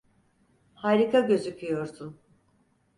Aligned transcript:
Harika 0.73 1.19
gözüküyorsun. 1.19 2.19